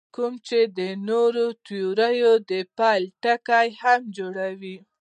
[0.15, 4.77] کوم چې د نورو تیوریو د پیل ټکی هم جوړوي.